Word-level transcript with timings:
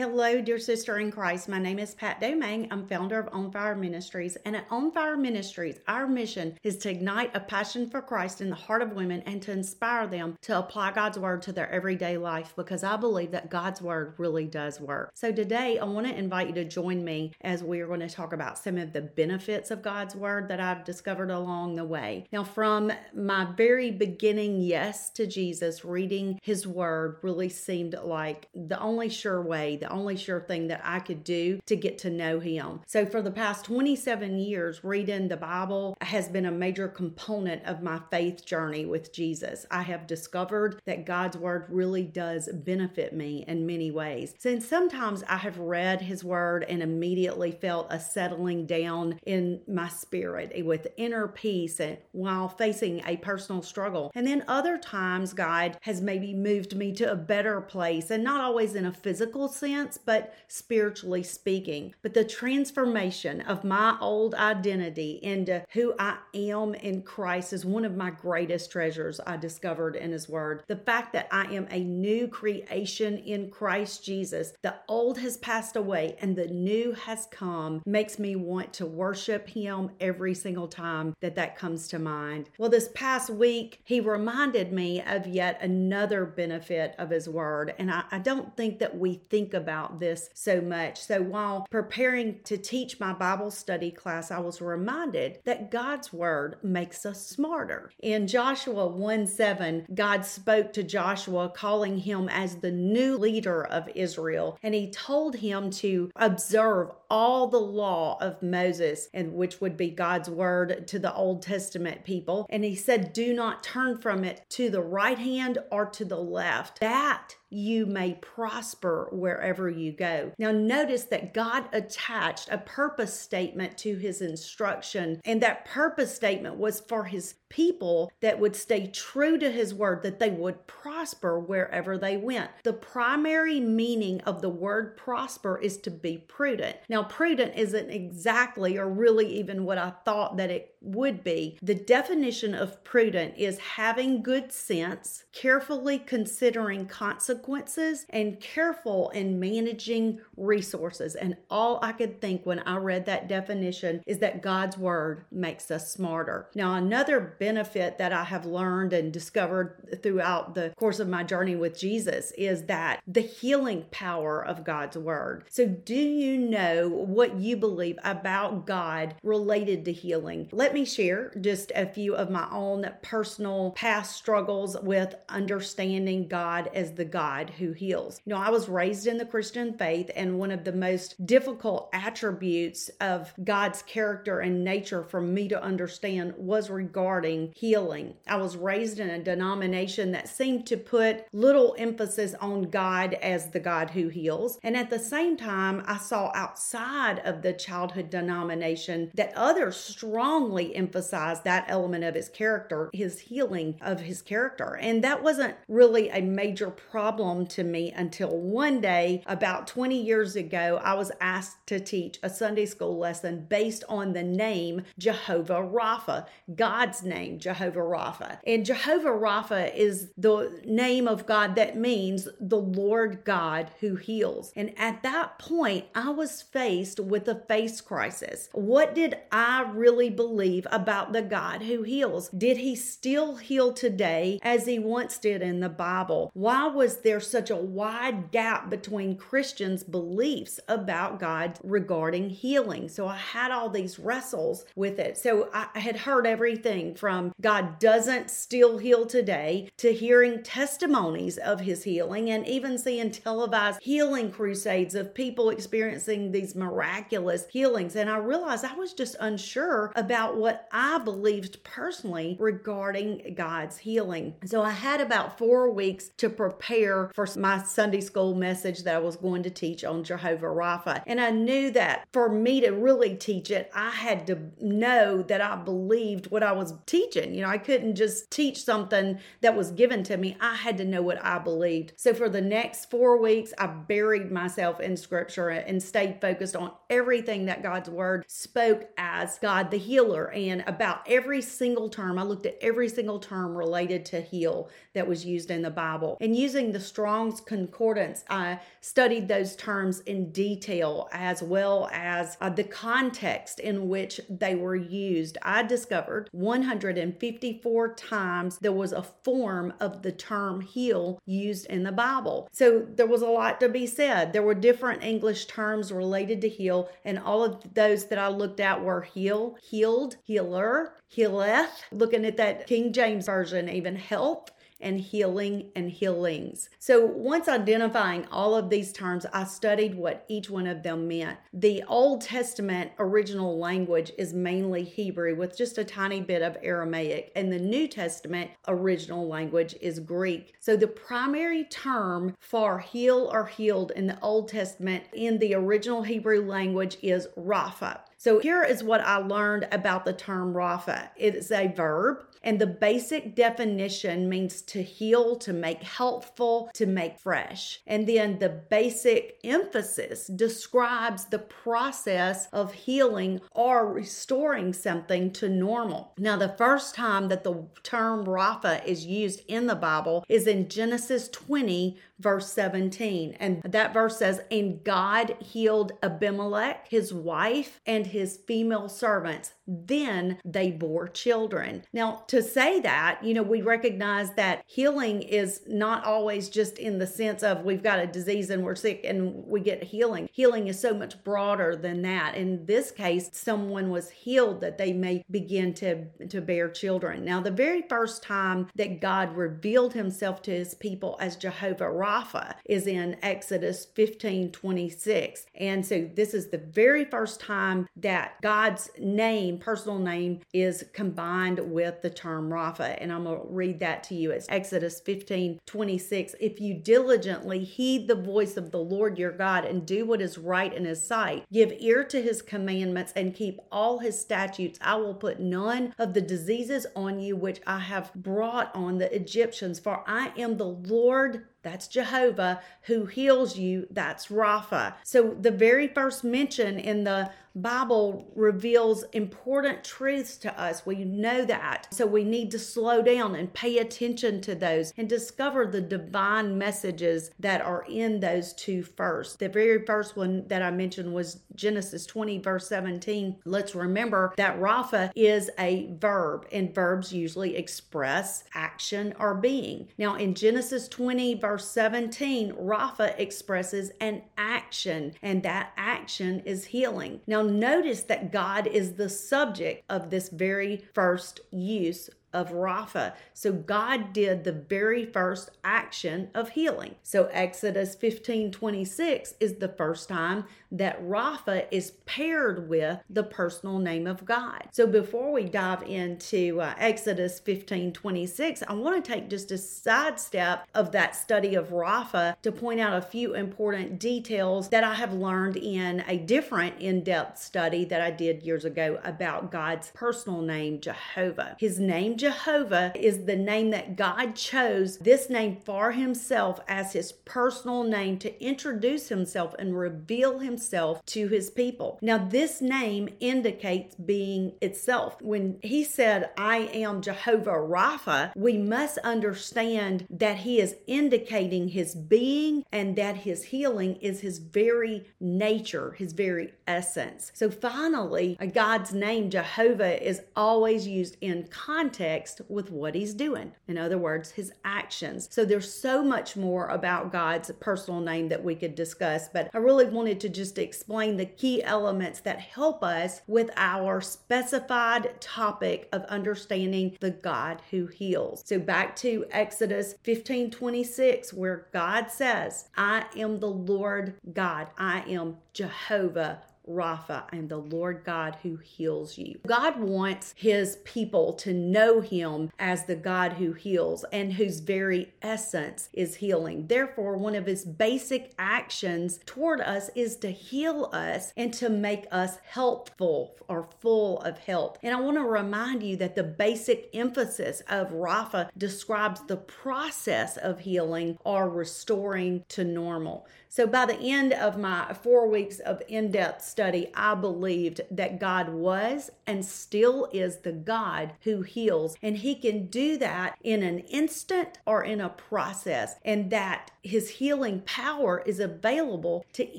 Hello, 0.00 0.40
dear 0.40 0.58
sister 0.58 0.98
in 0.98 1.12
Christ. 1.12 1.46
My 1.46 1.58
name 1.58 1.78
is 1.78 1.94
Pat 1.94 2.22
Domingue. 2.22 2.68
I'm 2.70 2.86
founder 2.86 3.18
of 3.18 3.28
On 3.34 3.52
Fire 3.52 3.76
Ministries. 3.76 4.34
And 4.46 4.56
at 4.56 4.64
On 4.70 4.90
Fire 4.90 5.14
Ministries, 5.14 5.78
our 5.86 6.06
mission 6.06 6.58
is 6.62 6.78
to 6.78 6.90
ignite 6.90 7.36
a 7.36 7.40
passion 7.40 7.86
for 7.90 8.00
Christ 8.00 8.40
in 8.40 8.48
the 8.48 8.56
heart 8.56 8.80
of 8.80 8.94
women 8.94 9.22
and 9.26 9.42
to 9.42 9.52
inspire 9.52 10.06
them 10.06 10.38
to 10.40 10.58
apply 10.58 10.92
God's 10.92 11.18
word 11.18 11.42
to 11.42 11.52
their 11.52 11.70
everyday 11.70 12.16
life 12.16 12.54
because 12.56 12.82
I 12.82 12.96
believe 12.96 13.30
that 13.32 13.50
God's 13.50 13.82
word 13.82 14.14
really 14.16 14.46
does 14.46 14.80
work. 14.80 15.10
So 15.12 15.32
today, 15.32 15.78
I 15.78 15.84
want 15.84 16.06
to 16.06 16.18
invite 16.18 16.48
you 16.48 16.54
to 16.54 16.64
join 16.64 17.04
me 17.04 17.32
as 17.42 17.62
we 17.62 17.82
are 17.82 17.86
going 17.86 18.00
to 18.00 18.08
talk 18.08 18.32
about 18.32 18.56
some 18.56 18.78
of 18.78 18.94
the 18.94 19.02
benefits 19.02 19.70
of 19.70 19.82
God's 19.82 20.16
word 20.16 20.48
that 20.48 20.60
I've 20.60 20.82
discovered 20.82 21.30
along 21.30 21.76
the 21.76 21.84
way. 21.84 22.24
Now, 22.32 22.44
from 22.44 22.90
my 23.14 23.48
very 23.54 23.90
beginning, 23.90 24.62
yes 24.62 25.10
to 25.10 25.26
Jesus, 25.26 25.84
reading 25.84 26.40
his 26.42 26.66
word 26.66 27.18
really 27.20 27.50
seemed 27.50 27.94
like 28.02 28.48
the 28.54 28.80
only 28.80 29.10
sure 29.10 29.42
way, 29.42 29.76
the 29.76 29.89
only 29.90 30.16
sure 30.16 30.40
thing 30.40 30.68
that 30.68 30.80
I 30.84 31.00
could 31.00 31.24
do 31.24 31.60
to 31.66 31.76
get 31.76 31.98
to 31.98 32.10
know 32.10 32.40
Him. 32.40 32.80
So, 32.86 33.06
for 33.06 33.22
the 33.22 33.30
past 33.30 33.64
27 33.64 34.38
years, 34.38 34.84
reading 34.84 35.28
the 35.28 35.36
Bible 35.36 35.96
has 36.00 36.28
been 36.28 36.46
a 36.46 36.50
major 36.50 36.88
component 36.88 37.64
of 37.64 37.82
my 37.82 38.00
faith 38.10 38.44
journey 38.44 38.86
with 38.86 39.12
Jesus. 39.12 39.66
I 39.70 39.82
have 39.82 40.06
discovered 40.06 40.80
that 40.86 41.06
God's 41.06 41.36
Word 41.36 41.66
really 41.68 42.04
does 42.04 42.48
benefit 42.52 43.12
me 43.12 43.44
in 43.46 43.66
many 43.66 43.90
ways. 43.90 44.34
Since 44.38 44.66
sometimes 44.66 45.22
I 45.28 45.36
have 45.36 45.58
read 45.58 46.02
His 46.02 46.24
Word 46.24 46.64
and 46.68 46.82
immediately 46.82 47.52
felt 47.52 47.86
a 47.90 48.00
settling 48.00 48.66
down 48.66 49.18
in 49.26 49.60
my 49.66 49.88
spirit 49.88 50.52
with 50.64 50.88
inner 50.96 51.28
peace 51.28 51.80
and 51.80 51.98
while 52.12 52.48
facing 52.48 53.02
a 53.06 53.16
personal 53.16 53.62
struggle. 53.62 54.10
And 54.14 54.26
then 54.26 54.44
other 54.48 54.78
times, 54.78 55.32
God 55.32 55.78
has 55.82 56.00
maybe 56.00 56.34
moved 56.34 56.76
me 56.76 56.92
to 56.92 57.10
a 57.10 57.16
better 57.16 57.60
place 57.60 58.10
and 58.10 58.24
not 58.24 58.40
always 58.40 58.74
in 58.74 58.86
a 58.86 58.92
physical 58.92 59.48
sense 59.48 59.79
sense, 59.80 59.98
but 59.98 60.34
spiritually 60.48 61.22
speaking. 61.22 61.94
But 62.02 62.14
the 62.14 62.24
transformation 62.24 63.40
of 63.42 63.64
my 63.64 63.96
old 64.00 64.34
identity 64.34 65.20
into 65.22 65.64
who 65.72 65.94
I 65.98 66.18
am 66.34 66.74
in 66.74 67.02
Christ 67.02 67.52
is 67.52 67.64
one 67.64 67.84
of 67.84 67.96
my 67.96 68.10
greatest 68.10 68.70
treasures 68.70 69.20
I 69.26 69.36
discovered 69.36 69.96
in 69.96 70.12
His 70.12 70.28
Word. 70.28 70.64
The 70.66 70.76
fact 70.76 71.12
that 71.14 71.28
I 71.30 71.44
am 71.54 71.66
a 71.70 71.80
new 71.80 72.28
creation 72.28 73.18
in 73.18 73.50
Christ 73.50 74.04
Jesus, 74.04 74.52
the 74.62 74.74
old 74.88 75.18
has 75.18 75.36
passed 75.38 75.76
away 75.76 76.16
and 76.20 76.36
the 76.36 76.48
new 76.48 76.92
has 76.92 77.26
come, 77.30 77.82
makes 77.86 78.18
me 78.18 78.36
want 78.36 78.72
to 78.74 78.86
worship 78.86 79.48
Him 79.48 79.90
every 80.00 80.34
single 80.34 80.68
time 80.68 81.14
that 81.20 81.36
that 81.36 81.56
comes 81.56 81.88
to 81.88 81.98
mind. 81.98 82.50
Well, 82.58 82.70
this 82.70 82.90
past 82.94 83.30
week, 83.30 83.80
He 83.84 84.00
reminded 84.00 84.72
me 84.72 85.02
of 85.02 85.26
yet 85.26 85.58
another 85.62 86.26
benefit 86.26 86.94
of 86.98 87.10
His 87.10 87.28
Word. 87.28 87.74
And 87.78 87.90
I, 87.90 88.04
I 88.10 88.18
don't 88.18 88.56
think 88.56 88.78
that 88.80 88.98
we 88.98 89.14
think 89.30 89.54
about 89.54 89.59
about 89.60 90.00
this 90.00 90.30
so 90.34 90.60
much. 90.60 91.00
So 91.00 91.22
while 91.22 91.66
preparing 91.70 92.40
to 92.44 92.56
teach 92.56 92.98
my 92.98 93.12
Bible 93.12 93.50
study 93.50 93.90
class, 93.90 94.30
I 94.30 94.38
was 94.38 94.60
reminded 94.60 95.38
that 95.44 95.70
God's 95.70 96.12
word 96.12 96.56
makes 96.62 97.06
us 97.06 97.26
smarter. 97.26 97.90
In 98.00 98.26
Joshua 98.26 98.86
1 98.86 99.26
7, 99.26 99.86
God 99.94 100.24
spoke 100.24 100.72
to 100.72 100.82
Joshua, 100.82 101.50
calling 101.50 101.98
him 101.98 102.28
as 102.28 102.56
the 102.56 102.70
new 102.70 103.16
leader 103.16 103.64
of 103.64 103.88
Israel, 103.94 104.58
and 104.62 104.74
he 104.74 104.90
told 104.90 105.36
him 105.36 105.70
to 105.70 106.10
observe 106.16 106.90
all 107.10 107.48
the 107.48 107.58
law 107.58 108.16
of 108.20 108.42
Moses, 108.42 109.08
and 109.12 109.34
which 109.34 109.60
would 109.60 109.76
be 109.76 109.90
God's 109.90 110.30
word 110.30 110.86
to 110.88 110.98
the 110.98 111.12
Old 111.14 111.42
Testament 111.42 112.04
people. 112.04 112.46
And 112.48 112.64
he 112.64 112.76
said, 112.76 113.12
Do 113.12 113.34
not 113.34 113.62
turn 113.62 113.98
from 113.98 114.24
it 114.24 114.44
to 114.50 114.70
the 114.70 114.82
right 114.82 115.18
hand 115.18 115.58
or 115.70 115.86
to 115.86 116.04
the 116.04 116.20
left. 116.20 116.80
That 116.80 117.36
you 117.50 117.84
may 117.84 118.14
prosper 118.14 119.08
wherever 119.10 119.68
you 119.68 119.92
go. 119.92 120.32
Now, 120.38 120.52
notice 120.52 121.04
that 121.04 121.34
God 121.34 121.64
attached 121.72 122.48
a 122.50 122.58
purpose 122.58 123.18
statement 123.18 123.76
to 123.78 123.96
his 123.96 124.22
instruction, 124.22 125.20
and 125.24 125.42
that 125.42 125.64
purpose 125.64 126.14
statement 126.14 126.56
was 126.56 126.80
for 126.80 127.04
his 127.04 127.34
people 127.48 128.12
that 128.20 128.38
would 128.38 128.54
stay 128.54 128.86
true 128.86 129.36
to 129.36 129.50
his 129.50 129.74
word, 129.74 130.02
that 130.04 130.20
they 130.20 130.30
would 130.30 130.66
prosper 130.68 131.40
wherever 131.40 131.98
they 131.98 132.16
went. 132.16 132.50
The 132.62 132.72
primary 132.72 133.60
meaning 133.60 134.20
of 134.20 134.40
the 134.40 134.48
word 134.48 134.96
prosper 134.96 135.58
is 135.58 135.76
to 135.78 135.90
be 135.90 136.18
prudent. 136.18 136.76
Now, 136.88 136.99
prudent 137.04 137.54
isn't 137.56 137.90
exactly 137.90 138.78
or 138.78 138.88
really 138.88 139.38
even 139.38 139.64
what 139.64 139.78
I 139.78 139.92
thought 140.04 140.36
that 140.38 140.50
it 140.50 140.74
would 140.80 141.22
be. 141.22 141.58
The 141.62 141.74
definition 141.74 142.54
of 142.54 142.82
prudent 142.84 143.34
is 143.36 143.58
having 143.58 144.22
good 144.22 144.52
sense, 144.52 145.24
carefully 145.32 145.98
considering 145.98 146.86
consequences, 146.86 148.06
and 148.10 148.40
careful 148.40 149.10
in 149.10 149.38
managing 149.40 150.20
resources. 150.36 151.14
And 151.14 151.36
all 151.50 151.78
I 151.82 151.92
could 151.92 152.20
think 152.20 152.46
when 152.46 152.60
I 152.60 152.76
read 152.76 153.06
that 153.06 153.28
definition 153.28 154.02
is 154.06 154.18
that 154.18 154.42
God's 154.42 154.78
word 154.78 155.24
makes 155.30 155.70
us 155.70 155.92
smarter. 155.92 156.48
Now, 156.54 156.74
another 156.74 157.36
benefit 157.38 157.98
that 157.98 158.12
I 158.12 158.24
have 158.24 158.46
learned 158.46 158.92
and 158.92 159.12
discovered 159.12 159.98
throughout 160.02 160.54
the 160.54 160.72
course 160.76 161.00
of 161.00 161.08
my 161.08 161.24
journey 161.24 161.56
with 161.56 161.78
Jesus 161.78 162.32
is 162.38 162.64
that 162.64 163.02
the 163.06 163.20
healing 163.20 163.84
power 163.90 164.44
of 164.44 164.64
God's 164.64 164.96
word. 164.96 165.44
So, 165.48 165.66
do 165.66 165.94
you 165.94 166.38
know 166.38 166.88
what 166.88 167.36
you 167.36 167.56
believe 167.56 167.98
about 168.04 168.66
God 168.66 169.14
related 169.22 169.84
to 169.84 169.92
healing? 169.92 170.48
Let 170.52 170.69
let 170.70 170.74
me 170.76 170.84
share 170.84 171.32
just 171.40 171.72
a 171.74 171.84
few 171.84 172.14
of 172.14 172.30
my 172.30 172.46
own 172.52 172.88
personal 173.02 173.72
past 173.72 174.14
struggles 174.14 174.76
with 174.84 175.16
understanding 175.28 176.28
God 176.28 176.70
as 176.72 176.92
the 176.92 177.04
God 177.04 177.50
who 177.58 177.72
heals. 177.72 178.20
You 178.24 178.34
know, 178.34 178.40
I 178.40 178.50
was 178.50 178.68
raised 178.68 179.08
in 179.08 179.18
the 179.18 179.26
Christian 179.26 179.76
faith, 179.76 180.12
and 180.14 180.38
one 180.38 180.52
of 180.52 180.62
the 180.62 180.72
most 180.72 181.26
difficult 181.26 181.90
attributes 181.92 182.88
of 183.00 183.34
God's 183.42 183.82
character 183.82 184.38
and 184.38 184.62
nature 184.62 185.02
for 185.02 185.20
me 185.20 185.48
to 185.48 185.60
understand 185.60 186.34
was 186.36 186.70
regarding 186.70 187.52
healing. 187.56 188.14
I 188.28 188.36
was 188.36 188.56
raised 188.56 189.00
in 189.00 189.10
a 189.10 189.18
denomination 189.18 190.12
that 190.12 190.28
seemed 190.28 190.68
to 190.68 190.76
put 190.76 191.24
little 191.32 191.74
emphasis 191.78 192.36
on 192.40 192.70
God 192.70 193.14
as 193.14 193.50
the 193.50 193.58
God 193.58 193.90
who 193.90 194.06
heals. 194.06 194.60
And 194.62 194.76
at 194.76 194.88
the 194.88 195.00
same 195.00 195.36
time, 195.36 195.82
I 195.86 195.96
saw 195.96 196.30
outside 196.32 197.18
of 197.24 197.42
the 197.42 197.54
childhood 197.54 198.08
denomination 198.08 199.10
that 199.14 199.32
others 199.34 199.76
strongly 199.76 200.59
emphasized 200.66 201.44
that 201.44 201.66
element 201.68 202.04
of 202.04 202.14
his 202.14 202.28
character, 202.28 202.90
his 202.92 203.20
healing 203.20 203.76
of 203.80 204.00
his 204.00 204.22
character. 204.22 204.76
And 204.80 205.02
that 205.04 205.22
wasn't 205.22 205.56
really 205.68 206.08
a 206.10 206.20
major 206.20 206.70
problem 206.70 207.46
to 207.48 207.64
me 207.64 207.92
until 207.92 208.36
one 208.36 208.80
day, 208.80 209.22
about 209.26 209.66
20 209.66 210.00
years 210.00 210.36
ago, 210.36 210.80
I 210.82 210.94
was 210.94 211.12
asked 211.20 211.66
to 211.68 211.80
teach 211.80 212.18
a 212.22 212.30
Sunday 212.30 212.66
school 212.66 212.98
lesson 212.98 213.46
based 213.48 213.84
on 213.88 214.12
the 214.12 214.22
name 214.22 214.82
Jehovah 214.98 215.62
Rapha, 215.62 216.26
God's 216.54 217.02
name, 217.02 217.38
Jehovah 217.38 217.80
Rapha. 217.80 218.38
And 218.46 218.64
Jehovah 218.64 219.10
Rapha 219.10 219.74
is 219.74 220.10
the 220.16 220.60
name 220.64 221.06
of 221.08 221.26
God 221.26 221.54
that 221.56 221.76
means 221.76 222.28
the 222.40 222.60
Lord 222.60 223.24
God 223.24 223.70
who 223.80 223.96
heals. 223.96 224.52
And 224.56 224.72
at 224.78 225.02
that 225.02 225.38
point, 225.38 225.86
I 225.94 226.10
was 226.10 226.42
faced 226.42 227.00
with 227.00 227.28
a 227.28 227.34
face 227.34 227.80
crisis. 227.80 228.48
What 228.52 228.94
did 228.94 229.16
I 229.30 229.62
really 229.72 230.10
believe? 230.10 230.49
Believe 230.50 230.66
about 230.72 231.12
the 231.12 231.22
God 231.22 231.62
who 231.62 231.82
heals? 231.84 232.28
Did 232.30 232.56
he 232.56 232.74
still 232.74 233.36
heal 233.36 233.72
today 233.72 234.40
as 234.42 234.66
he 234.66 234.80
once 234.80 235.16
did 235.18 235.42
in 235.42 235.60
the 235.60 235.68
Bible? 235.68 236.32
Why 236.34 236.66
was 236.66 236.98
there 236.98 237.20
such 237.20 237.50
a 237.50 237.56
wide 237.56 238.32
gap 238.32 238.68
between 238.68 239.16
Christians' 239.16 239.84
beliefs 239.84 240.58
about 240.66 241.20
God 241.20 241.58
regarding 241.62 242.30
healing? 242.30 242.88
So 242.88 243.06
I 243.06 243.16
had 243.16 243.52
all 243.52 243.70
these 243.70 244.00
wrestles 244.00 244.64
with 244.74 244.98
it. 244.98 245.16
So 245.16 245.48
I 245.54 245.68
had 245.78 245.96
heard 245.96 246.26
everything 246.26 246.96
from 246.96 247.32
God 247.40 247.78
doesn't 247.78 248.28
still 248.30 248.78
heal 248.78 249.06
today 249.06 249.70
to 249.76 249.92
hearing 249.92 250.42
testimonies 250.42 251.38
of 251.38 251.60
his 251.60 251.84
healing 251.84 252.30
and 252.30 252.44
even 252.46 252.76
seeing 252.76 253.12
televised 253.12 253.80
healing 253.82 254.32
crusades 254.32 254.96
of 254.96 255.14
people 255.14 255.50
experiencing 255.50 256.32
these 256.32 256.56
miraculous 256.56 257.46
healings. 257.50 257.94
And 257.94 258.10
I 258.10 258.16
realized 258.16 258.64
I 258.64 258.74
was 258.74 258.92
just 258.92 259.14
unsure 259.20 259.92
about 259.94 260.39
what 260.40 260.68
I 260.72 260.98
believed 260.98 261.62
personally 261.62 262.36
regarding 262.40 263.34
God's 263.36 263.78
healing. 263.78 264.34
So 264.44 264.62
I 264.62 264.70
had 264.70 265.00
about 265.00 265.38
four 265.38 265.70
weeks 265.70 266.10
to 266.16 266.28
prepare 266.28 267.10
for 267.14 267.26
my 267.36 267.62
Sunday 267.62 268.00
school 268.00 268.34
message 268.34 268.82
that 268.84 268.96
I 268.96 268.98
was 268.98 269.16
going 269.16 269.42
to 269.44 269.50
teach 269.50 269.84
on 269.84 270.02
Jehovah 270.02 270.46
Rapha. 270.46 271.02
And 271.06 271.20
I 271.20 271.30
knew 271.30 271.70
that 271.72 272.06
for 272.12 272.28
me 272.28 272.60
to 272.62 272.70
really 272.70 273.14
teach 273.16 273.50
it, 273.50 273.70
I 273.74 273.90
had 273.90 274.26
to 274.28 274.38
know 274.60 275.22
that 275.22 275.40
I 275.40 275.56
believed 275.56 276.30
what 276.30 276.42
I 276.42 276.52
was 276.52 276.74
teaching. 276.86 277.34
You 277.34 277.42
know, 277.42 277.48
I 277.48 277.58
couldn't 277.58 277.96
just 277.96 278.30
teach 278.30 278.64
something 278.64 279.18
that 279.42 279.56
was 279.56 279.70
given 279.70 280.02
to 280.04 280.16
me, 280.16 280.36
I 280.40 280.54
had 280.54 280.78
to 280.78 280.84
know 280.84 281.02
what 281.02 281.22
I 281.24 281.38
believed. 281.38 281.92
So 281.96 282.14
for 282.14 282.28
the 282.28 282.40
next 282.40 282.90
four 282.90 283.20
weeks, 283.20 283.52
I 283.58 283.66
buried 283.66 284.30
myself 284.30 284.80
in 284.80 284.96
scripture 284.96 285.50
and 285.50 285.82
stayed 285.82 286.20
focused 286.20 286.56
on 286.56 286.72
everything 286.88 287.46
that 287.46 287.62
God's 287.62 287.90
word 287.90 288.24
spoke 288.28 288.88
as 288.96 289.38
God 289.38 289.70
the 289.70 289.78
healer 289.78 290.29
and 290.34 290.64
about 290.66 291.02
every 291.06 291.42
single 291.42 291.88
term. 291.88 292.18
I 292.18 292.22
looked 292.22 292.46
at 292.46 292.58
every 292.60 292.88
single 292.88 293.18
term 293.18 293.56
related 293.56 294.04
to 294.06 294.20
heal 294.20 294.70
that 294.94 295.06
was 295.06 295.24
used 295.24 295.50
in 295.50 295.62
the 295.62 295.70
Bible. 295.70 296.16
And 296.20 296.36
using 296.36 296.72
the 296.72 296.80
Strong's 296.80 297.40
Concordance, 297.40 298.24
I 298.28 298.60
studied 298.80 299.28
those 299.28 299.56
terms 299.56 300.00
in 300.00 300.32
detail 300.32 301.08
as 301.12 301.42
well 301.42 301.88
as 301.92 302.36
uh, 302.40 302.50
the 302.50 302.64
context 302.64 303.60
in 303.60 303.88
which 303.88 304.20
they 304.28 304.54
were 304.54 304.76
used. 304.76 305.38
I 305.42 305.62
discovered 305.62 306.28
154 306.32 307.94
times 307.94 308.58
there 308.58 308.72
was 308.72 308.92
a 308.92 309.02
form 309.02 309.72
of 309.80 310.02
the 310.02 310.12
term 310.12 310.60
heal 310.60 311.20
used 311.26 311.66
in 311.66 311.82
the 311.82 311.92
Bible. 311.92 312.48
So 312.52 312.86
there 312.94 313.06
was 313.06 313.22
a 313.22 313.26
lot 313.26 313.60
to 313.60 313.68
be 313.68 313.86
said. 313.86 314.32
There 314.32 314.42
were 314.42 314.54
different 314.54 315.02
English 315.02 315.46
terms 315.46 315.92
related 315.92 316.40
to 316.42 316.48
heal, 316.48 316.88
and 317.04 317.18
all 317.18 317.44
of 317.44 317.74
those 317.74 318.06
that 318.06 318.18
I 318.18 318.28
looked 318.28 318.60
at 318.60 318.82
were 318.82 319.02
heal, 319.02 319.56
healed, 319.62 320.16
healer, 320.24 320.94
healeth. 321.08 321.84
Looking 321.92 322.24
at 322.24 322.36
that 322.36 322.66
King 322.66 322.92
James 322.92 323.26
Version, 323.26 323.68
even 323.68 323.96
health 323.96 324.50
and 324.80 325.00
healing 325.00 325.70
and 325.76 325.90
healings. 325.90 326.70
So, 326.78 327.04
once 327.04 327.48
identifying 327.48 328.26
all 328.30 328.54
of 328.54 328.70
these 328.70 328.92
terms, 328.92 329.26
I 329.32 329.44
studied 329.44 329.94
what 329.94 330.24
each 330.28 330.48
one 330.50 330.66
of 330.66 330.82
them 330.82 331.06
meant. 331.06 331.38
The 331.52 331.82
Old 331.86 332.22
Testament 332.22 332.92
original 332.98 333.58
language 333.58 334.12
is 334.18 334.32
mainly 334.32 334.84
Hebrew 334.84 335.36
with 335.36 335.56
just 335.56 335.78
a 335.78 335.84
tiny 335.84 336.20
bit 336.20 336.42
of 336.42 336.56
Aramaic, 336.62 337.32
and 337.36 337.52
the 337.52 337.58
New 337.58 337.88
Testament 337.88 338.50
original 338.68 339.28
language 339.28 339.74
is 339.80 340.00
Greek. 340.00 340.54
So, 340.60 340.76
the 340.76 340.86
primary 340.86 341.64
term 341.64 342.36
for 342.40 342.78
heal 342.78 343.30
or 343.32 343.46
healed 343.46 343.92
in 343.92 344.06
the 344.06 344.20
Old 344.20 344.48
Testament 344.48 345.04
in 345.12 345.38
the 345.38 345.54
original 345.54 346.02
Hebrew 346.02 346.44
language 346.44 346.96
is 347.02 347.28
Rapha. 347.36 348.00
So 348.20 348.38
here 348.38 348.62
is 348.62 348.84
what 348.84 349.00
I 349.00 349.16
learned 349.16 349.66
about 349.72 350.04
the 350.04 350.12
term 350.12 350.52
Rapha. 350.52 351.08
It 351.16 351.34
is 351.34 351.50
a 351.50 351.68
verb, 351.68 352.18
and 352.42 352.58
the 352.58 352.66
basic 352.66 353.34
definition 353.34 354.28
means 354.28 354.60
to 354.60 354.82
heal, 354.82 355.36
to 355.36 355.54
make 355.54 355.82
healthful, 355.82 356.70
to 356.74 356.84
make 356.84 357.18
fresh. 357.18 357.80
And 357.86 358.06
then 358.06 358.38
the 358.38 358.50
basic 358.50 359.40
emphasis 359.42 360.26
describes 360.26 361.24
the 361.24 361.38
process 361.38 362.46
of 362.52 362.74
healing 362.74 363.40
or 363.52 363.90
restoring 363.90 364.74
something 364.74 365.32
to 365.32 365.48
normal. 365.48 366.12
Now, 366.18 366.36
the 366.36 366.54
first 366.58 366.94
time 366.94 367.28
that 367.28 367.42
the 367.42 367.64
term 367.82 368.26
Rapha 368.26 368.84
is 368.84 369.06
used 369.06 369.40
in 369.48 369.66
the 369.66 369.74
Bible 369.74 370.26
is 370.28 370.46
in 370.46 370.68
Genesis 370.68 371.30
20, 371.30 371.96
verse 372.20 372.52
17. 372.52 373.36
And 373.40 373.62
that 373.64 373.94
verse 373.94 374.18
says, 374.18 374.40
And 374.50 374.84
God 374.84 375.36
healed 375.40 375.92
Abimelech, 376.02 376.86
his 376.88 377.12
wife, 377.12 377.80
and 377.86 378.06
his 378.06 378.38
female 378.46 378.88
servants. 378.88 379.52
Then 379.66 380.38
they 380.44 380.70
bore 380.70 381.08
children. 381.08 381.84
Now, 381.92 382.24
to 382.28 382.42
say 382.42 382.80
that, 382.80 383.22
you 383.22 383.34
know, 383.34 383.42
we 383.42 383.62
recognize 383.62 384.34
that 384.34 384.64
healing 384.66 385.22
is 385.22 385.62
not 385.66 386.04
always 386.04 386.48
just 386.48 386.78
in 386.78 386.98
the 386.98 387.06
sense 387.06 387.42
of 387.42 387.64
we've 387.64 387.82
got 387.82 388.00
a 388.00 388.06
disease 388.06 388.50
and 388.50 388.64
we're 388.64 388.74
sick 388.74 389.02
and 389.04 389.44
we 389.46 389.60
get 389.60 389.84
healing. 389.84 390.28
Healing 390.32 390.66
is 390.66 390.80
so 390.80 390.92
much 390.92 391.22
broader 391.22 391.76
than 391.76 392.02
that. 392.02 392.34
In 392.34 392.66
this 392.66 392.90
case, 392.90 393.30
someone 393.32 393.90
was 393.90 394.10
healed 394.10 394.60
that 394.60 394.78
they 394.78 394.92
may 394.92 395.24
begin 395.30 395.72
to, 395.74 396.06
to 396.28 396.40
bear 396.40 396.68
children. 396.68 397.24
Now, 397.24 397.40
the 397.40 397.50
very 397.50 397.82
first 397.82 398.22
time 398.22 398.68
that 398.74 399.00
God 399.00 399.36
revealed 399.36 399.94
himself 399.94 400.42
to 400.42 400.50
his 400.50 400.74
people 400.74 401.16
as 401.20 401.36
Jehovah 401.36 401.90
Rapha 402.10 402.56
is 402.64 402.86
in 402.86 403.16
Exodus 403.22 403.84
15 403.84 404.50
26. 404.50 405.46
And 405.54 405.86
so 405.86 406.10
this 406.14 406.34
is 406.34 406.48
the 406.48 406.58
very 406.58 407.04
first 407.04 407.40
time 407.40 407.86
that 407.96 408.40
God's 408.42 408.90
name, 408.98 409.58
personal 409.58 409.98
name, 409.98 410.40
is 410.52 410.84
combined 410.92 411.60
with 411.70 412.02
the 412.02 412.10
term 412.10 412.50
Rapha. 412.50 412.96
And 413.00 413.12
I'm 413.12 413.24
going 413.24 413.40
to 413.40 413.46
read 413.48 413.78
that 413.80 414.02
to 414.04 414.14
you. 414.14 414.32
It's 414.32 414.46
Exodus 414.48 415.00
15 415.00 415.60
26. 415.64 416.34
If 416.40 416.60
you 416.60 416.74
diligently 416.74 417.62
heed 417.62 418.08
the 418.08 418.16
voice 418.16 418.56
of 418.56 418.72
the 418.72 418.78
Lord 418.78 419.16
your 419.18 419.32
God 419.32 419.64
and 419.64 419.86
do 419.86 420.04
what 420.04 420.20
is 420.20 420.36
right 420.36 420.74
in 420.74 420.84
his 420.84 421.04
sight, 421.04 421.44
give 421.52 421.72
ear 421.78 422.02
to 422.04 422.20
his 422.20 422.42
commandments 422.42 423.12
and 423.14 423.34
keep 423.34 423.60
all 423.70 424.00
his 424.00 424.20
statutes, 424.20 424.80
I 424.82 424.96
will 424.96 425.14
put 425.14 425.38
none 425.38 425.94
of 425.98 426.14
the 426.14 426.20
diseases 426.20 426.86
on 426.96 427.20
you 427.20 427.36
which 427.36 427.60
I 427.66 427.78
have 427.78 428.12
brought 428.14 428.74
on 428.74 428.98
the 428.98 429.14
Egyptians, 429.14 429.78
for 429.78 430.02
I 430.08 430.32
am 430.36 430.56
the 430.56 430.64
Lord 430.64 431.46
that's 431.62 431.88
Jehovah 431.88 432.60
who 432.82 433.06
heals 433.06 433.56
you. 433.56 433.86
That's 433.90 434.28
Rapha. 434.28 434.94
So 435.04 435.36
the 435.40 435.50
very 435.50 435.88
first 435.88 436.24
mention 436.24 436.78
in 436.78 437.04
the 437.04 437.30
Bible 437.54 438.30
reveals 438.34 439.04
important 439.12 439.82
truths 439.82 440.36
to 440.38 440.60
us. 440.60 440.86
We 440.86 441.04
know 441.04 441.44
that. 441.44 441.88
So 441.92 442.06
we 442.06 442.24
need 442.24 442.50
to 442.52 442.58
slow 442.58 443.02
down 443.02 443.34
and 443.34 443.52
pay 443.52 443.78
attention 443.78 444.40
to 444.42 444.54
those 444.54 444.92
and 444.96 445.08
discover 445.08 445.66
the 445.66 445.80
divine 445.80 446.56
messages 446.56 447.30
that 447.40 447.60
are 447.60 447.84
in 447.88 448.20
those 448.20 448.52
two 448.52 448.82
first. 448.82 449.38
The 449.38 449.48
very 449.48 449.84
first 449.84 450.16
one 450.16 450.46
that 450.48 450.62
I 450.62 450.70
mentioned 450.70 451.12
was 451.12 451.40
Genesis 451.54 452.06
20, 452.06 452.38
verse 452.38 452.68
17. 452.68 453.36
Let's 453.44 453.74
remember 453.74 454.32
that 454.36 454.58
Rapha 454.58 455.10
is 455.14 455.50
a 455.58 455.92
verb, 455.98 456.46
and 456.52 456.74
verbs 456.74 457.12
usually 457.12 457.56
express 457.56 458.44
action 458.54 459.14
or 459.18 459.34
being. 459.34 459.88
Now, 459.98 460.14
in 460.14 460.34
Genesis 460.34 460.88
20, 460.88 461.34
verse 461.34 461.68
17, 461.68 462.52
Rapha 462.52 463.18
expresses 463.18 463.90
an 464.00 464.22
action, 464.38 465.14
and 465.22 465.42
that 465.42 465.72
action 465.76 466.40
is 466.44 466.64
healing. 466.64 467.20
Now, 467.26 467.39
notice 467.44 468.02
that 468.04 468.32
God 468.32 468.66
is 468.66 468.94
the 468.94 469.08
subject 469.08 469.84
of 469.88 470.10
this 470.10 470.28
very 470.28 470.84
first 470.94 471.40
use 471.50 472.10
of 472.32 472.50
Rapha. 472.50 473.14
So 473.34 473.52
God 473.52 474.12
did 474.12 474.44
the 474.44 474.52
very 474.52 475.04
first 475.04 475.50
action 475.64 476.30
of 476.34 476.50
healing. 476.50 476.94
So 477.02 477.28
Exodus 477.32 477.94
15 477.94 478.50
26 478.50 479.34
is 479.40 479.54
the 479.54 479.68
first 479.68 480.08
time 480.08 480.44
that 480.72 481.02
Rapha 481.02 481.66
is 481.70 481.92
paired 482.06 482.68
with 482.68 483.00
the 483.10 483.24
personal 483.24 483.78
name 483.78 484.06
of 484.06 484.24
God. 484.24 484.68
So 484.70 484.86
before 484.86 485.32
we 485.32 485.44
dive 485.44 485.82
into 485.82 486.60
uh, 486.60 486.74
Exodus 486.78 487.40
15 487.40 487.92
26, 487.92 488.62
I 488.68 488.72
want 488.74 489.04
to 489.04 489.12
take 489.12 489.28
just 489.28 489.50
a 489.50 489.58
sidestep 489.58 490.68
of 490.74 490.92
that 490.92 491.16
study 491.16 491.54
of 491.54 491.70
Rapha 491.70 492.36
to 492.42 492.52
point 492.52 492.80
out 492.80 492.96
a 492.96 493.02
few 493.02 493.34
important 493.34 493.98
details 493.98 494.68
that 494.68 494.84
I 494.84 494.94
have 494.94 495.12
learned 495.12 495.56
in 495.56 496.04
a 496.06 496.16
different 496.18 496.78
in 496.80 497.02
depth 497.02 497.38
study 497.38 497.84
that 497.86 498.00
I 498.00 498.10
did 498.10 498.42
years 498.42 498.64
ago 498.64 499.00
about 499.04 499.50
God's 499.50 499.90
personal 499.90 500.42
name, 500.42 500.80
Jehovah. 500.80 501.56
His 501.58 501.80
name, 501.80 502.16
Jehovah, 502.20 502.92
is 502.94 503.24
the 503.24 503.34
name 503.34 503.70
that 503.70 503.96
God 503.96 504.36
chose, 504.36 504.98
this 504.98 505.30
name 505.30 505.56
for 505.56 505.92
himself 505.92 506.60
as 506.68 506.92
his 506.92 507.12
personal 507.12 507.82
name 507.82 508.18
to 508.18 508.44
introduce 508.44 509.08
himself 509.08 509.54
and 509.58 509.74
reveal 509.74 510.38
himself 510.38 511.02
to 511.06 511.28
his 511.28 511.48
people. 511.48 511.98
Now, 512.02 512.18
this 512.18 512.60
name 512.60 513.08
indicates 513.20 513.94
being 513.94 514.52
itself. 514.60 515.16
When 515.22 515.58
he 515.62 515.82
said, 515.82 516.28
I 516.36 516.58
am 516.74 517.00
Jehovah 517.00 517.52
Rapha, 517.52 518.32
we 518.36 518.58
must 518.58 518.98
understand 518.98 520.06
that 520.10 520.36
he 520.36 520.60
is 520.60 520.76
indicating 520.86 521.68
his 521.68 521.94
being 521.94 522.64
and 522.70 522.96
that 522.96 523.16
his 523.16 523.44
healing 523.44 523.96
is 523.96 524.20
his 524.20 524.40
very 524.40 525.06
nature, 525.20 525.92
his 525.92 526.12
very 526.12 526.52
essence. 526.68 527.32
So, 527.34 527.50
finally, 527.50 528.36
God's 528.52 528.92
name, 528.92 529.30
Jehovah, 529.30 530.06
is 530.06 530.20
always 530.36 530.86
used 530.86 531.16
in 531.22 531.48
context 531.48 532.09
with 532.48 532.70
what 532.70 532.94
he's 532.94 533.14
doing. 533.14 533.52
In 533.66 533.78
other 533.78 533.98
words, 533.98 534.32
his 534.32 534.52
actions. 534.64 535.28
So, 535.30 535.44
there's 535.44 535.72
so 535.72 536.02
much 536.02 536.36
more 536.36 536.66
about 536.68 537.12
God's 537.12 537.50
personal 537.60 538.00
name 538.00 538.28
that 538.28 538.44
we 538.44 538.54
could 538.54 538.74
discuss, 538.74 539.28
but 539.28 539.50
I 539.54 539.58
really 539.58 539.86
wanted 539.86 540.20
to 540.20 540.28
just 540.28 540.50
just 540.50 540.58
explain 540.58 541.16
the 541.16 541.26
key 541.26 541.62
elements 541.62 542.18
that 542.20 542.40
help 542.40 542.82
us 542.82 543.20
with 543.28 543.50
our 543.56 544.00
specified 544.00 545.20
topic 545.20 545.88
of 545.92 546.02
understanding 546.06 546.96
the 546.98 547.10
God 547.12 547.62
who 547.70 547.86
heals. 547.86 548.42
So 548.44 548.58
back 548.58 548.96
to 548.96 549.26
Exodus 549.30 549.94
15 550.02 550.50
26, 550.50 551.32
where 551.32 551.68
God 551.72 552.10
says, 552.10 552.68
I 552.76 553.04
am 553.16 553.38
the 553.38 553.50
Lord 553.50 554.14
God, 554.32 554.70
I 554.76 555.02
am 555.02 555.36
Jehovah 555.52 556.42
Rapha, 556.68 557.24
I 557.32 557.36
am 557.36 557.48
the 557.48 557.58
Lord 557.58 558.04
God 558.04 558.36
who 558.42 558.56
heals 558.56 559.18
you. 559.18 559.40
God 559.46 559.80
wants 559.80 560.34
his 560.36 560.76
people 560.84 561.32
to 561.34 561.52
know 561.52 562.00
him 562.00 562.50
as 562.58 562.84
the 562.84 562.96
God 562.96 563.34
who 563.34 563.52
heals 563.52 564.04
and 564.12 564.34
whose 564.34 564.60
very 564.60 565.12
essence 565.22 565.88
is 565.92 566.16
healing. 566.16 566.66
Therefore, 566.66 567.16
one 567.16 567.34
of 567.34 567.46
his 567.46 567.64
basic 567.64 568.32
actions 568.38 569.20
toward 569.26 569.60
us 569.60 569.90
is 569.94 570.16
to 570.18 570.30
heal 570.30 570.90
us 570.92 571.32
and 571.36 571.52
to 571.54 571.68
make 571.68 572.06
us 572.10 572.38
helpful 572.44 573.36
or 573.48 573.68
full 573.80 574.20
of 574.20 574.38
health. 574.38 574.78
And 574.82 574.94
I 574.94 575.00
want 575.00 575.16
to 575.16 575.24
remind 575.24 575.82
you 575.82 575.96
that 575.96 576.14
the 576.14 576.22
basic 576.22 576.90
emphasis 576.94 577.62
of 577.68 577.90
Rapha 577.90 578.50
describes 578.56 579.22
the 579.26 579.36
process 579.36 580.36
of 580.36 580.60
healing 580.60 581.18
or 581.24 581.48
restoring 581.48 582.44
to 582.48 582.64
normal. 582.64 583.26
So 583.48 583.66
by 583.66 583.86
the 583.86 583.98
end 583.98 584.32
of 584.32 584.58
my 584.58 584.92
four 584.92 585.28
weeks 585.28 585.58
of 585.58 585.82
in 585.88 586.12
depth 586.12 586.49
study, 586.50 586.90
I 586.94 587.14
believed 587.14 587.80
that 587.90 588.20
God 588.20 588.48
was 588.50 589.10
and 589.26 589.44
still 589.44 590.08
is 590.12 590.38
the 590.38 590.52
God 590.52 591.12
who 591.22 591.42
heals. 591.42 591.96
And 592.02 592.18
He 592.18 592.34
can 592.34 592.66
do 592.66 592.98
that 592.98 593.38
in 593.42 593.62
an 593.62 593.78
instant 593.80 594.58
or 594.66 594.82
in 594.82 595.00
a 595.00 595.08
process, 595.08 595.96
and 596.04 596.30
that 596.30 596.70
His 596.82 597.10
healing 597.10 597.60
power 597.60 598.22
is 598.26 598.40
available 598.40 599.24
to 599.34 599.58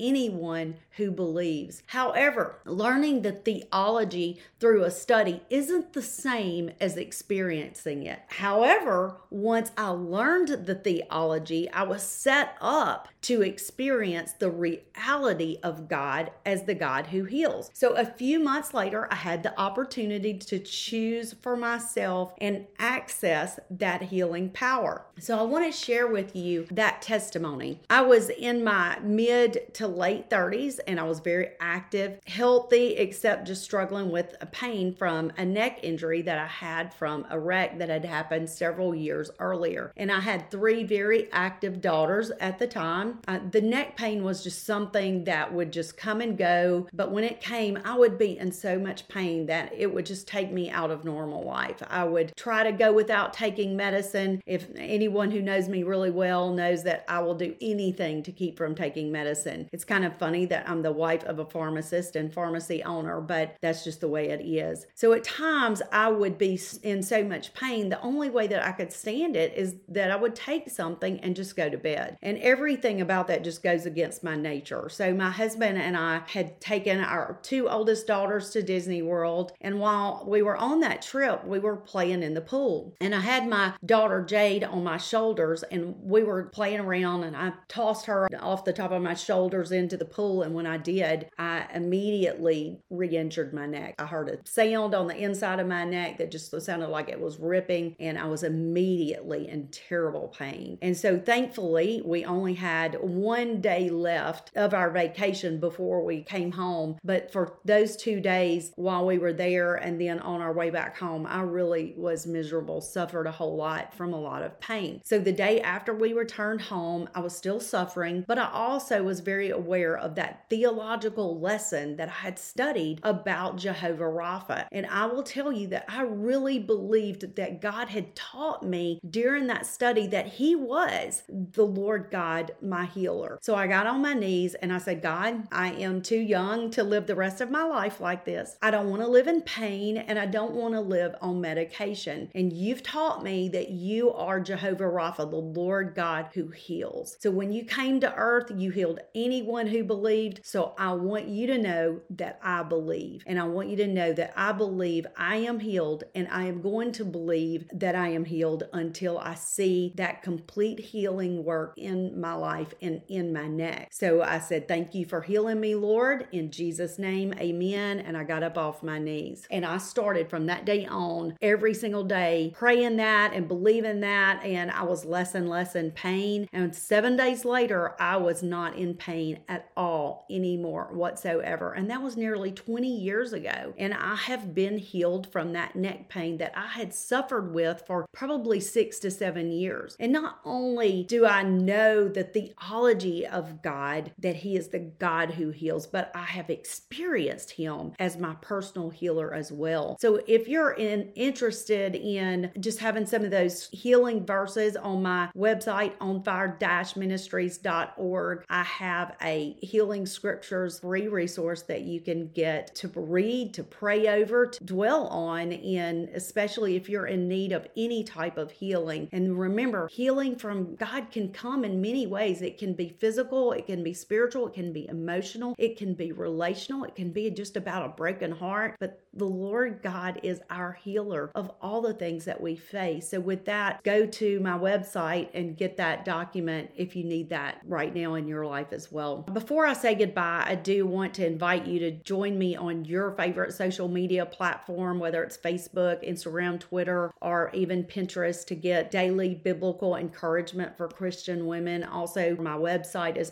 anyone 0.00 0.76
who 0.96 1.10
believes. 1.10 1.82
However, 1.86 2.58
learning 2.66 3.22
the 3.22 3.32
theology 3.32 4.40
through 4.60 4.84
a 4.84 4.90
study 4.90 5.42
isn't 5.48 5.92
the 5.94 6.02
same 6.02 6.70
as 6.80 6.96
experiencing 6.96 8.04
it. 8.04 8.20
However, 8.28 9.16
once 9.30 9.72
I 9.76 9.88
learned 9.88 10.66
the 10.66 10.74
theology, 10.74 11.70
I 11.70 11.84
was 11.84 12.02
set 12.02 12.56
up 12.60 13.08
to 13.22 13.40
experience 13.42 14.32
the 14.32 14.50
reality 14.50 15.58
of 15.62 15.88
God 15.88 16.30
as 16.44 16.64
the 16.64 16.74
God 16.82 17.06
who 17.06 17.22
heals. 17.22 17.70
So 17.72 17.94
a 17.94 18.04
few 18.04 18.40
months 18.40 18.74
later, 18.74 19.06
I 19.08 19.14
had 19.14 19.44
the 19.44 19.56
opportunity 19.56 20.34
to 20.34 20.58
choose 20.58 21.32
for 21.32 21.56
myself 21.56 22.34
and 22.40 22.66
access 22.80 23.60
that 23.70 24.02
healing 24.02 24.50
power. 24.50 25.06
So 25.20 25.38
I 25.38 25.42
want 25.42 25.64
to 25.64 25.70
share 25.70 26.08
with 26.08 26.34
you 26.34 26.66
that 26.72 27.00
testimony. 27.00 27.78
I 27.88 28.00
was 28.00 28.30
in 28.30 28.64
my 28.64 28.98
mid 28.98 29.72
to 29.74 29.86
late 29.86 30.28
30s 30.28 30.80
and 30.88 30.98
I 30.98 31.04
was 31.04 31.20
very 31.20 31.50
active, 31.60 32.18
healthy, 32.26 32.96
except 32.96 33.46
just 33.46 33.62
struggling 33.62 34.10
with 34.10 34.34
a 34.40 34.46
pain 34.46 34.92
from 34.92 35.30
a 35.38 35.44
neck 35.44 35.78
injury 35.84 36.22
that 36.22 36.38
I 36.38 36.48
had 36.48 36.92
from 36.94 37.26
a 37.30 37.38
wreck 37.38 37.78
that 37.78 37.90
had 37.90 38.04
happened 38.04 38.50
several 38.50 38.92
years 38.92 39.30
earlier. 39.38 39.92
And 39.96 40.10
I 40.10 40.18
had 40.18 40.50
three 40.50 40.82
very 40.82 41.30
active 41.30 41.80
daughters 41.80 42.32
at 42.40 42.58
the 42.58 42.66
time. 42.66 43.20
Uh, 43.28 43.38
the 43.48 43.60
neck 43.60 43.96
pain 43.96 44.24
was 44.24 44.42
just 44.42 44.66
something 44.66 45.22
that 45.24 45.54
would 45.54 45.72
just 45.72 45.96
come 45.96 46.20
and 46.20 46.36
go. 46.36 46.71
But 46.92 47.12
when 47.12 47.24
it 47.24 47.40
came, 47.40 47.78
I 47.84 47.96
would 47.96 48.18
be 48.18 48.38
in 48.38 48.52
so 48.52 48.78
much 48.78 49.08
pain 49.08 49.46
that 49.46 49.72
it 49.76 49.92
would 49.92 50.06
just 50.06 50.28
take 50.28 50.52
me 50.52 50.70
out 50.70 50.90
of 50.90 51.04
normal 51.04 51.44
life. 51.44 51.82
I 51.88 52.04
would 52.04 52.34
try 52.36 52.62
to 52.64 52.72
go 52.72 52.92
without 52.92 53.32
taking 53.32 53.76
medicine. 53.76 54.42
If 54.46 54.66
anyone 54.76 55.30
who 55.30 55.42
knows 55.42 55.68
me 55.68 55.82
really 55.82 56.10
well 56.10 56.52
knows 56.52 56.82
that 56.84 57.04
I 57.08 57.20
will 57.20 57.34
do 57.34 57.54
anything 57.60 58.22
to 58.22 58.32
keep 58.32 58.56
from 58.56 58.74
taking 58.74 59.12
medicine. 59.12 59.68
It's 59.72 59.84
kind 59.84 60.04
of 60.04 60.16
funny 60.16 60.46
that 60.46 60.68
I'm 60.68 60.82
the 60.82 60.92
wife 60.92 61.24
of 61.24 61.38
a 61.38 61.44
pharmacist 61.44 62.16
and 62.16 62.32
pharmacy 62.32 62.82
owner, 62.82 63.20
but 63.20 63.56
that's 63.60 63.84
just 63.84 64.00
the 64.00 64.08
way 64.08 64.30
it 64.30 64.40
is. 64.40 64.86
So 64.94 65.12
at 65.12 65.24
times 65.24 65.82
I 65.92 66.08
would 66.08 66.38
be 66.38 66.60
in 66.82 67.02
so 67.02 67.24
much 67.24 67.54
pain. 67.54 67.88
The 67.88 68.00
only 68.00 68.30
way 68.30 68.46
that 68.46 68.64
I 68.64 68.72
could 68.72 68.92
stand 68.92 69.36
it 69.36 69.54
is 69.54 69.76
that 69.88 70.10
I 70.10 70.16
would 70.16 70.34
take 70.34 70.70
something 70.70 71.20
and 71.20 71.36
just 71.36 71.56
go 71.56 71.68
to 71.68 71.78
bed. 71.78 72.16
And 72.22 72.38
everything 72.38 73.00
about 73.00 73.26
that 73.28 73.44
just 73.44 73.62
goes 73.62 73.86
against 73.86 74.24
my 74.24 74.36
nature. 74.36 74.88
So 74.88 75.12
my 75.14 75.30
husband 75.30 75.78
and 75.78 75.96
I 75.96 76.22
had 76.26 76.60
taken 76.62 77.00
our 77.00 77.38
two 77.42 77.68
oldest 77.68 78.06
daughters 78.06 78.50
to 78.50 78.62
Disney 78.62 79.02
World. 79.02 79.52
And 79.60 79.80
while 79.80 80.24
we 80.26 80.42
were 80.42 80.56
on 80.56 80.80
that 80.80 81.02
trip, 81.02 81.44
we 81.44 81.58
were 81.58 81.76
playing 81.76 82.22
in 82.22 82.34
the 82.34 82.40
pool. 82.40 82.94
And 83.00 83.14
I 83.14 83.20
had 83.20 83.48
my 83.48 83.74
daughter 83.84 84.22
Jade 84.22 84.64
on 84.64 84.84
my 84.84 84.96
shoulders 84.96 85.62
and 85.64 85.94
we 86.02 86.22
were 86.22 86.44
playing 86.44 86.80
around 86.80 87.24
and 87.24 87.36
I 87.36 87.52
tossed 87.68 88.06
her 88.06 88.28
off 88.40 88.64
the 88.64 88.72
top 88.72 88.92
of 88.92 89.02
my 89.02 89.14
shoulders 89.14 89.72
into 89.72 89.96
the 89.96 90.04
pool. 90.04 90.42
And 90.42 90.54
when 90.54 90.66
I 90.66 90.76
did, 90.76 91.28
I 91.38 91.66
immediately 91.74 92.80
re 92.90 93.08
injured 93.16 93.52
my 93.52 93.66
neck. 93.66 93.94
I 93.98 94.06
heard 94.06 94.28
a 94.28 94.38
sound 94.48 94.94
on 94.94 95.06
the 95.06 95.16
inside 95.16 95.60
of 95.60 95.66
my 95.66 95.84
neck 95.84 96.18
that 96.18 96.30
just 96.30 96.52
sounded 96.62 96.88
like 96.88 97.08
it 97.08 97.20
was 97.20 97.38
ripping, 97.38 97.96
and 97.98 98.18
I 98.18 98.26
was 98.26 98.42
immediately 98.42 99.48
in 99.48 99.68
terrible 99.68 100.28
pain. 100.28 100.78
And 100.82 100.96
so, 100.96 101.18
thankfully, 101.18 102.02
we 102.04 102.24
only 102.24 102.54
had 102.54 102.98
one 103.00 103.60
day 103.60 103.90
left 103.90 104.50
of 104.54 104.74
our 104.74 104.90
vacation 104.90 105.60
before 105.60 106.04
we 106.04 106.22
came 106.22 106.51
home. 106.52 106.98
But 107.04 107.32
for 107.32 107.58
those 107.64 107.96
two 107.96 108.20
days 108.20 108.72
while 108.76 109.06
we 109.06 109.18
were 109.18 109.32
there 109.32 109.76
and 109.76 110.00
then 110.00 110.20
on 110.20 110.40
our 110.40 110.52
way 110.52 110.70
back 110.70 110.98
home, 110.98 111.26
I 111.26 111.40
really 111.42 111.94
was 111.96 112.26
miserable, 112.26 112.80
suffered 112.80 113.26
a 113.26 113.32
whole 113.32 113.56
lot 113.56 113.94
from 113.94 114.12
a 114.12 114.20
lot 114.20 114.42
of 114.42 114.58
pain. 114.60 115.00
So, 115.04 115.18
the 115.18 115.32
day 115.32 115.60
after 115.60 115.94
we 115.94 116.12
returned 116.12 116.60
home, 116.60 117.08
I 117.14 117.20
was 117.20 117.36
still 117.36 117.60
suffering, 117.60 118.24
but 118.26 118.38
I 118.38 118.50
also 118.50 119.02
was 119.02 119.20
very 119.20 119.50
aware 119.50 119.96
of 119.96 120.14
that 120.16 120.44
theological 120.50 121.40
lesson 121.40 121.96
that 121.96 122.08
I 122.08 122.12
had 122.12 122.38
studied 122.38 123.00
about 123.02 123.56
Jehovah 123.56 124.04
Rapha. 124.04 124.66
And 124.72 124.86
I 124.86 125.06
will 125.06 125.22
tell 125.22 125.52
you 125.52 125.66
that 125.68 125.86
I 125.88 126.02
really 126.02 126.58
believed 126.58 127.36
that 127.36 127.60
God 127.60 127.88
had 127.88 128.14
taught 128.14 128.62
me 128.62 129.00
during 129.08 129.46
that 129.46 129.66
study 129.66 130.06
that 130.08 130.26
He 130.26 130.54
was 130.54 131.22
the 131.28 131.64
Lord 131.64 132.08
God, 132.10 132.52
my 132.60 132.84
healer. 132.86 133.38
So 133.42 133.54
I 133.54 133.66
got 133.66 133.86
on 133.86 134.02
my 134.02 134.14
knees 134.14 134.54
and 134.54 134.72
I 134.72 134.78
said, 134.78 135.02
God, 135.02 135.46
I 135.50 135.72
am 135.72 136.02
too 136.02 136.20
young 136.20 136.41
to 136.42 136.82
live 136.82 137.06
the 137.06 137.14
rest 137.14 137.40
of 137.40 137.50
my 137.50 137.62
life 137.62 138.00
like 138.00 138.24
this. 138.24 138.56
I 138.60 138.70
don't 138.70 138.90
want 138.90 139.02
to 139.02 139.08
live 139.08 139.26
in 139.26 139.42
pain 139.42 139.96
and 139.96 140.18
I 140.18 140.26
don't 140.26 140.54
want 140.54 140.74
to 140.74 140.80
live 140.80 141.14
on 141.20 141.40
medication. 141.40 142.30
And 142.34 142.52
you've 142.52 142.82
taught 142.82 143.22
me 143.22 143.48
that 143.50 143.70
you 143.70 144.12
are 144.12 144.40
Jehovah 144.40 144.84
Rapha, 144.84 145.30
the 145.30 145.36
Lord 145.36 145.94
God 145.94 146.28
who 146.34 146.48
heals. 146.48 147.16
So 147.20 147.30
when 147.30 147.52
you 147.52 147.64
came 147.64 148.00
to 148.00 148.14
earth, 148.14 148.50
you 148.56 148.70
healed 148.70 149.00
anyone 149.14 149.66
who 149.66 149.84
believed. 149.84 150.40
So 150.42 150.74
I 150.78 150.92
want 150.94 151.28
you 151.28 151.46
to 151.46 151.58
know 151.58 152.00
that 152.10 152.40
I 152.42 152.62
believe. 152.62 153.22
And 153.26 153.38
I 153.38 153.44
want 153.44 153.68
you 153.68 153.76
to 153.76 153.86
know 153.86 154.12
that 154.12 154.32
I 154.36 154.52
believe 154.52 155.06
I 155.16 155.36
am 155.36 155.60
healed 155.60 156.04
and 156.14 156.26
I 156.28 156.46
am 156.46 156.60
going 156.60 156.92
to 156.92 157.04
believe 157.04 157.66
that 157.72 157.94
I 157.94 158.08
am 158.08 158.24
healed 158.24 158.64
until 158.72 159.18
I 159.18 159.34
see 159.34 159.92
that 159.96 160.22
complete 160.22 160.80
healing 160.80 161.44
work 161.44 161.74
in 161.76 162.20
my 162.20 162.34
life 162.34 162.74
and 162.82 163.02
in 163.08 163.32
my 163.32 163.46
neck. 163.46 163.88
So 163.92 164.22
I 164.22 164.40
said, 164.40 164.66
Thank 164.66 164.94
you 164.94 165.06
for 165.06 165.20
healing 165.20 165.60
me, 165.60 165.74
Lord. 165.74 166.26
In 166.32 166.50
Jesus' 166.50 166.98
name, 166.98 167.34
amen. 167.38 168.00
And 168.00 168.16
I 168.16 168.24
got 168.24 168.42
up 168.42 168.56
off 168.56 168.82
my 168.82 168.98
knees. 168.98 169.46
And 169.50 169.66
I 169.66 169.76
started 169.76 170.30
from 170.30 170.46
that 170.46 170.64
day 170.64 170.86
on 170.86 171.36
every 171.42 171.74
single 171.74 172.04
day 172.04 172.52
praying 172.56 172.96
that 172.96 173.34
and 173.34 173.46
believing 173.46 174.00
that. 174.00 174.42
And 174.42 174.70
I 174.70 174.82
was 174.84 175.04
less 175.04 175.34
and 175.34 175.48
less 175.48 175.76
in 175.76 175.90
pain. 175.90 176.48
And 176.52 176.74
seven 176.74 177.16
days 177.16 177.44
later, 177.44 177.94
I 178.00 178.16
was 178.16 178.42
not 178.42 178.76
in 178.76 178.94
pain 178.94 179.40
at 179.46 179.70
all 179.76 180.24
anymore 180.30 180.88
whatsoever. 180.92 181.74
And 181.74 181.90
that 181.90 182.02
was 182.02 182.16
nearly 182.16 182.50
20 182.50 182.88
years 182.88 183.34
ago. 183.34 183.74
And 183.76 183.92
I 183.92 184.16
have 184.16 184.54
been 184.54 184.78
healed 184.78 185.30
from 185.30 185.52
that 185.52 185.76
neck 185.76 186.08
pain 186.08 186.38
that 186.38 186.52
I 186.56 186.68
had 186.68 186.94
suffered 186.94 187.52
with 187.52 187.82
for 187.86 188.06
probably 188.14 188.58
six 188.58 188.98
to 189.00 189.10
seven 189.10 189.52
years. 189.52 189.96
And 190.00 190.12
not 190.12 190.40
only 190.46 191.04
do 191.08 191.26
I 191.26 191.42
know 191.42 192.08
the 192.08 192.24
theology 192.24 193.26
of 193.26 193.60
God, 193.62 194.12
that 194.18 194.36
He 194.36 194.56
is 194.56 194.68
the 194.68 194.78
God 194.78 195.32
who 195.32 195.50
heals, 195.50 195.86
but 195.86 196.10
I 196.14 196.21
have 196.24 196.50
experienced 196.50 197.52
Him 197.52 197.92
as 197.98 198.18
my 198.18 198.34
personal 198.40 198.90
healer 198.90 199.32
as 199.34 199.50
well. 199.52 199.96
So 200.00 200.20
if 200.26 200.48
you're 200.48 200.72
in, 200.72 201.10
interested 201.14 201.94
in 201.94 202.50
just 202.60 202.78
having 202.78 203.06
some 203.06 203.24
of 203.24 203.30
those 203.30 203.68
healing 203.72 204.26
verses 204.26 204.76
on 204.76 205.02
my 205.02 205.30
website, 205.36 205.92
on 206.00 206.22
fire-ministries.org, 206.22 208.44
I 208.48 208.62
have 208.62 209.16
a 209.22 209.56
healing 209.60 210.06
scriptures 210.06 210.80
free 210.80 211.08
resource 211.08 211.62
that 211.62 211.82
you 211.82 212.00
can 212.00 212.28
get 212.28 212.74
to 212.76 212.88
read, 212.94 213.52
to 213.54 213.62
pray 213.62 214.08
over, 214.08 214.46
to 214.46 214.64
dwell 214.64 215.06
on 215.08 215.52
in, 215.52 216.08
especially 216.14 216.76
if 216.76 216.88
you're 216.88 217.06
in 217.06 217.28
need 217.28 217.52
of 217.52 217.66
any 217.76 218.04
type 218.04 218.38
of 218.38 218.50
healing. 218.50 219.08
And 219.12 219.38
remember, 219.38 219.88
healing 219.88 220.36
from 220.36 220.76
God 220.76 221.10
can 221.10 221.32
come 221.32 221.64
in 221.64 221.80
many 221.80 222.06
ways. 222.06 222.42
It 222.42 222.58
can 222.58 222.74
be 222.74 222.96
physical, 222.98 223.52
it 223.52 223.66
can 223.66 223.82
be 223.82 223.94
spiritual, 223.94 224.48
it 224.48 224.54
can 224.54 224.72
be 224.72 224.88
emotional, 224.88 225.54
it 225.58 225.76
can 225.76 225.94
be 225.94 226.01
relational, 226.10 226.82
it 226.82 226.96
can 226.96 227.12
be 227.12 227.30
just 227.30 227.56
about 227.56 227.86
a 227.86 227.90
broken 227.90 228.32
heart. 228.32 228.74
But 228.80 229.00
the 229.14 229.24
Lord 229.26 229.80
God 229.82 230.20
is 230.22 230.40
our 230.50 230.72
healer 230.72 231.30
of 231.34 231.50
all 231.60 231.82
the 231.82 231.94
things 231.94 232.24
that 232.24 232.40
we 232.40 232.56
face. 232.56 233.10
So, 233.10 233.20
with 233.20 233.44
that, 233.44 233.82
go 233.84 234.06
to 234.06 234.40
my 234.40 234.58
website 234.58 235.28
and 235.34 235.56
get 235.56 235.76
that 235.76 236.04
document 236.04 236.70
if 236.76 236.96
you 236.96 237.04
need 237.04 237.28
that 237.28 237.60
right 237.64 237.94
now 237.94 238.14
in 238.14 238.26
your 238.26 238.46
life 238.46 238.72
as 238.72 238.90
well. 238.90 239.18
Before 239.18 239.66
I 239.66 239.74
say 239.74 239.94
goodbye, 239.94 240.44
I 240.46 240.54
do 240.54 240.86
want 240.86 241.14
to 241.14 241.26
invite 241.26 241.66
you 241.66 241.78
to 241.80 241.90
join 241.90 242.38
me 242.38 242.56
on 242.56 242.84
your 242.86 243.12
favorite 243.12 243.52
social 243.52 243.86
media 243.86 244.24
platform, 244.24 244.98
whether 244.98 245.22
it's 245.22 245.36
Facebook, 245.36 246.08
Instagram, 246.08 246.58
Twitter, 246.58 247.12
or 247.20 247.50
even 247.52 247.84
Pinterest, 247.84 248.46
to 248.46 248.54
get 248.54 248.90
daily 248.90 249.34
biblical 249.34 249.96
encouragement 249.96 250.76
for 250.76 250.88
Christian 250.88 251.46
women. 251.46 251.84
Also, 251.84 252.34
my 252.36 252.56
website 252.56 253.16
is 253.16 253.30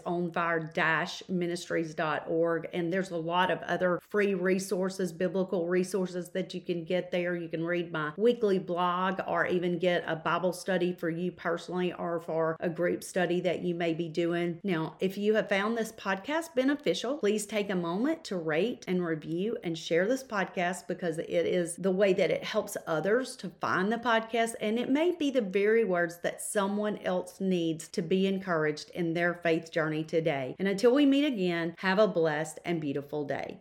and 2.73 2.93
there's 2.93 3.11
a 3.11 3.17
lot 3.17 3.51
of 3.51 3.61
other 3.63 4.01
free 4.09 4.35
resources, 4.35 5.13
biblical 5.13 5.67
resources 5.67 6.31
that 6.31 6.55
you 6.55 6.61
can 6.61 6.85
get 6.85 7.11
there. 7.11 7.37
You 7.37 7.49
can 7.49 7.65
read 7.65 7.93
my 7.93 8.13
weekly 8.17 8.59
blog 8.59 9.21
or 9.27 9.47
even 9.47 9.79
get 9.79 10.05
a 10.07 10.17
Bible 10.17 10.53
study 10.53 10.93
for 10.93 11.11
you 11.11 11.33
personally 11.33 11.93
or 11.93 12.21
for 12.21 12.57
a 12.61 12.69
group 12.69 13.03
study 13.03 13.41
that 13.41 13.63
you 13.63 13.75
may 13.75 13.95
be 13.95 14.09
doing. 14.09 14.61
Now, 14.63 14.97
if 15.01 15.17
you 15.17 15.35
have 15.35 15.49
found 15.49 15.77
this 15.77 15.93
podcast 15.93 16.55
beneficial, 16.55 17.19
please 17.19 17.47
take 17.47 17.71
a 17.71 17.75
moment 17.75 18.25
to 18.25 18.37
rate 18.37 18.85
and 18.89 19.05
review 19.05 19.57
and 19.65 19.77
share 19.77 20.07
this 20.07 20.23
podcast 20.23 20.87
because 20.87 21.19
it 21.19 21.29
is 21.29 21.77
the 21.77 21.91
way 21.91 22.13
that 22.13 22.31
it 22.31 22.45
helps 22.45 22.77
others 22.87 23.37
to 23.37 23.51
find 23.61 23.93
the 23.93 23.97
podcast. 23.99 24.55
And 24.61 24.79
it 24.79 24.89
may 24.89 25.13
be 25.13 25.31
the 25.31 25.41
very 25.41 25.85
words 25.85 26.19
that 26.23 26.43
someone 26.43 26.99
else 26.99 27.41
needs 27.41 27.89
to 27.89 28.03
be 28.03 28.27
encouraged 28.27 28.91
in 28.91 29.15
their 29.15 29.35
faith 29.35 29.71
journey 29.71 30.05
today. 30.05 30.57
And 30.59 30.69
until 30.69 30.95
we 30.95 31.07
meet 31.07 31.25
again, 31.25 31.75
have 31.79 31.99
a 31.99 32.09
blessed 32.09 32.50
blessed 32.51 32.61
and 32.65 32.81
beautiful 32.81 33.25
day. 33.25 33.59